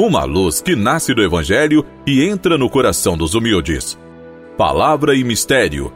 [0.00, 3.98] uma luz que nasce do Evangelho e entra no coração dos humildes.
[4.56, 5.92] Palavra e Mistério.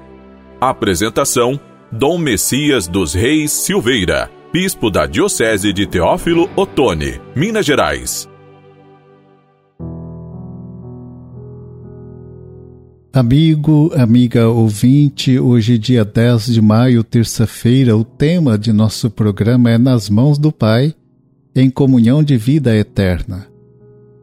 [0.60, 1.58] Apresentação:
[1.90, 8.28] Dom Messias dos Reis Silveira, Bispo da Diocese de Teófilo Otoni, Minas Gerais.
[13.10, 19.78] Amigo, amiga ouvinte, hoje, dia 10 de maio, terça-feira, o tema de nosso programa é
[19.78, 20.92] Nas Mãos do Pai,
[21.54, 23.53] em comunhão de vida eterna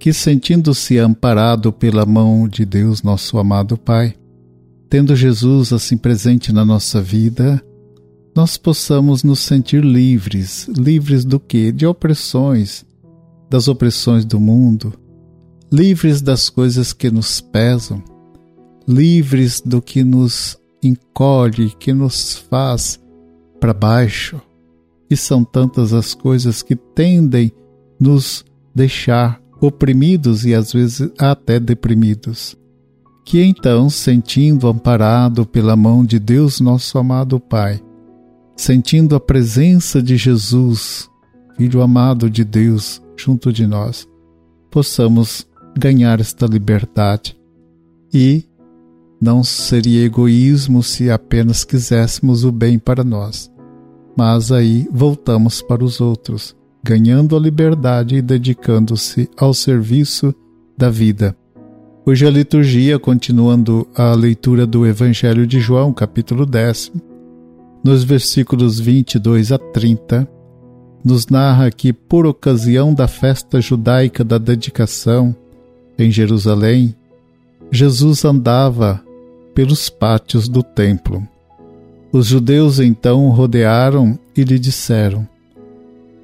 [0.01, 4.15] que, sentindo-se amparado pela mão de Deus, nosso amado Pai,
[4.89, 7.63] tendo Jesus assim presente na nossa vida,
[8.35, 11.71] nós possamos nos sentir livres, livres do que?
[11.71, 12.83] De opressões,
[13.47, 14.91] das opressões do mundo,
[15.71, 18.03] livres das coisas que nos pesam,
[18.87, 22.99] livres do que nos encolhe, que nos faz
[23.59, 24.41] para baixo.
[25.07, 27.51] E são tantas as coisas que tendem
[27.99, 28.43] nos
[28.73, 32.57] deixar oprimidos e às vezes até deprimidos.
[33.23, 37.79] Que então, sentindo amparado pela mão de Deus, nosso amado Pai,
[38.57, 41.07] sentindo a presença de Jesus,
[41.55, 44.07] Filho amado de Deus, junto de nós,
[44.71, 45.47] possamos
[45.77, 47.37] ganhar esta liberdade.
[48.11, 48.45] E
[49.21, 53.51] não seria egoísmo se apenas quiséssemos o bem para nós,
[54.17, 60.33] mas aí voltamos para os outros ganhando a liberdade e dedicando-se ao serviço
[60.77, 61.35] da vida.
[62.05, 66.91] Hoje a liturgia, continuando a leitura do Evangelho de João, capítulo 10,
[67.83, 70.27] nos versículos 22 a 30,
[71.03, 75.35] nos narra que, por ocasião da festa judaica da dedicação
[75.97, 76.95] em Jerusalém,
[77.71, 79.01] Jesus andava
[79.53, 81.27] pelos pátios do templo.
[82.11, 85.27] Os judeus então rodearam e lhe disseram: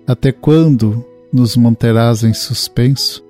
[0.08, 3.24] até quando nos manterás em suspenso?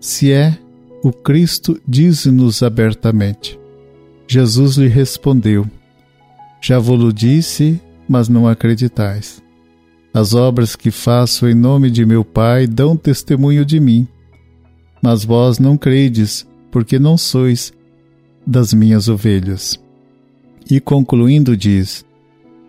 [0.00, 0.58] Se é
[1.02, 3.58] o Cristo, dize-nos abertamente.
[4.26, 5.66] Jesus lhe respondeu:
[6.60, 9.42] Já vou-lo disse, mas não acreditais.
[10.12, 14.08] As obras que faço em nome de meu Pai dão testemunho de mim.
[15.02, 17.72] Mas vós não credes, porque não sois
[18.46, 19.78] das minhas ovelhas.
[20.70, 22.04] E concluindo, diz: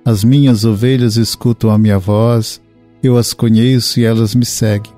[0.04, 2.62] As minhas ovelhas escutam a minha voz,
[3.08, 4.94] eu as conheço e elas me seguem.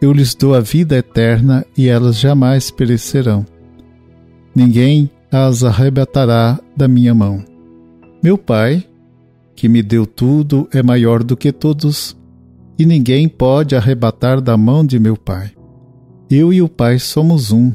[0.00, 3.44] Eu lhes dou a vida eterna e elas jamais perecerão.
[4.54, 7.44] Ninguém as arrebatará da minha mão.
[8.22, 8.84] Meu Pai,
[9.54, 12.16] que me deu tudo, é maior do que todos,
[12.78, 15.50] e ninguém pode arrebatar da mão de meu Pai.
[16.30, 17.72] Eu e o Pai somos um.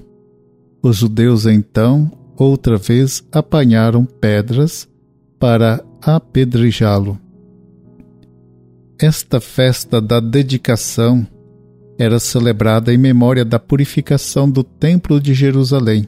[0.81, 4.87] Os judeus então, outra vez, apanharam pedras
[5.39, 7.19] para apedrejá-lo.
[9.03, 11.27] Esta festa da dedicação
[11.99, 16.07] era celebrada em memória da purificação do Templo de Jerusalém,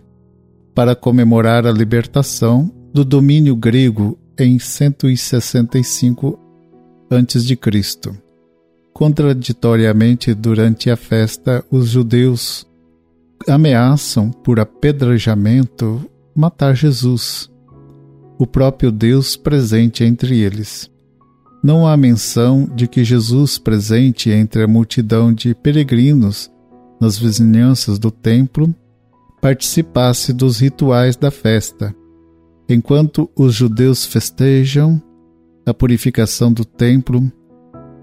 [0.73, 6.39] para comemorar a libertação do domínio grego em 165
[7.09, 7.59] a.C.
[8.93, 12.65] Contraditoriamente, durante a festa, os judeus
[13.45, 17.51] ameaçam, por apedrejamento, matar Jesus,
[18.39, 20.94] o próprio Deus presente entre eles
[21.65, 26.51] não há menção de que Jesus, presente entre a multidão de peregrinos
[27.01, 28.71] nas vizinhanças do templo,
[29.41, 31.91] participasse dos rituais da festa.
[32.69, 35.01] Enquanto os judeus festejam
[35.65, 37.31] a purificação do templo,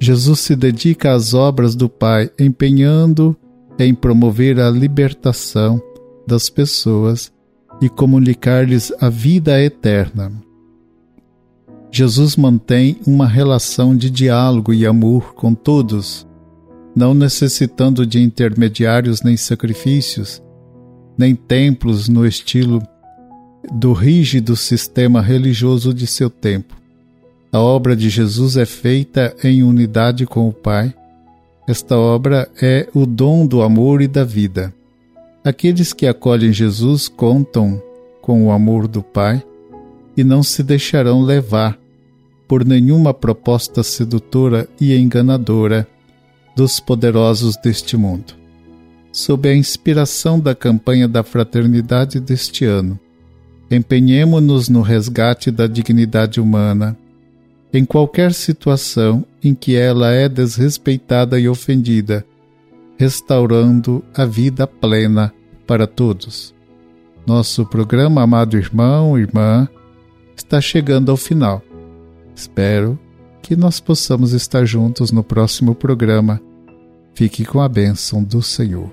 [0.00, 3.36] Jesus se dedica às obras do Pai, empenhando
[3.78, 5.80] em promover a libertação
[6.26, 7.32] das pessoas
[7.80, 10.32] e comunicar-lhes a vida eterna.
[11.94, 16.26] Jesus mantém uma relação de diálogo e amor com todos,
[16.96, 20.42] não necessitando de intermediários nem sacrifícios,
[21.18, 22.82] nem templos no estilo
[23.70, 26.74] do rígido sistema religioso de seu tempo.
[27.52, 30.94] A obra de Jesus é feita em unidade com o Pai.
[31.68, 34.72] Esta obra é o dom do amor e da vida.
[35.44, 37.82] Aqueles que acolhem Jesus contam
[38.22, 39.44] com o amor do Pai
[40.16, 41.81] e não se deixarão levar
[42.46, 45.86] por nenhuma proposta sedutora e enganadora
[46.54, 48.34] dos poderosos deste mundo.
[49.10, 52.98] Sob a inspiração da campanha da fraternidade deste ano,
[53.70, 56.96] empenhemo-nos no resgate da dignidade humana,
[57.72, 62.24] em qualquer situação em que ela é desrespeitada e ofendida,
[62.98, 65.32] restaurando a vida plena
[65.66, 66.54] para todos.
[67.26, 69.68] Nosso programa, amado irmão, irmã,
[70.36, 71.62] está chegando ao final.
[72.34, 72.98] Espero
[73.42, 76.40] que nós possamos estar juntos no próximo programa.
[77.14, 78.90] Fique com a bênção do Senhor.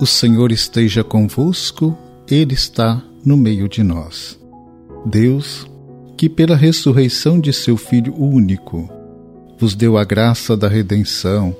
[0.00, 1.96] O Senhor esteja convosco,
[2.28, 4.38] Ele está no meio de nós.
[5.04, 5.66] Deus,
[6.16, 8.88] que pela ressurreição de seu Filho único,
[9.58, 11.54] vos deu a graça da redenção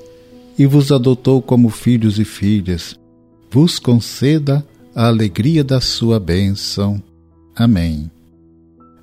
[0.58, 2.98] e vos adotou como filhos e filhas
[3.52, 7.02] vos conceda a alegria da sua bênção.
[7.54, 8.10] Amém.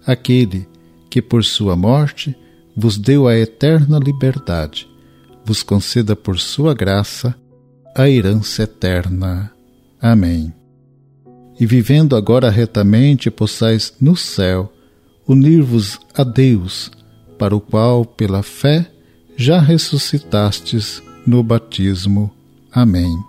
[0.04, 0.68] Aquele
[1.08, 2.36] que por sua morte
[2.76, 4.90] vos deu a eterna liberdade,
[5.46, 7.36] vos conceda por sua graça
[7.96, 9.52] a herança eterna.
[10.02, 10.52] Amém.
[11.60, 14.74] E vivendo agora retamente, possais no céu
[15.28, 16.90] unir-vos a Deus,
[17.38, 18.90] para o qual, pela fé,
[19.38, 22.32] já ressuscitastes no batismo.
[22.72, 23.29] Amém.